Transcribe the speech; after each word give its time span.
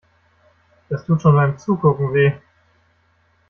Das 0.89 1.05
tut 1.05 1.21
schon 1.21 1.35
beim 1.35 1.59
Zugucken 1.59 2.11
weh. 2.15 2.31